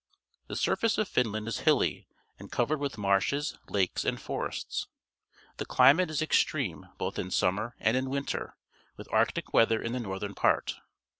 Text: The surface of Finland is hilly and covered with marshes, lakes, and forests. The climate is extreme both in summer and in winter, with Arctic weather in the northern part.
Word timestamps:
The 0.47 0.55
surface 0.55 0.97
of 0.97 1.07
Finland 1.07 1.47
is 1.47 1.59
hilly 1.59 2.07
and 2.39 2.51
covered 2.51 2.79
with 2.79 2.97
marshes, 2.97 3.55
lakes, 3.69 4.03
and 4.03 4.19
forests. 4.19 4.87
The 5.57 5.65
climate 5.67 6.09
is 6.09 6.23
extreme 6.23 6.87
both 6.97 7.19
in 7.19 7.29
summer 7.29 7.75
and 7.79 7.95
in 7.95 8.09
winter, 8.09 8.55
with 8.97 9.07
Arctic 9.13 9.53
weather 9.53 9.79
in 9.79 9.91
the 9.93 9.99
northern 9.99 10.33
part. 10.33 10.73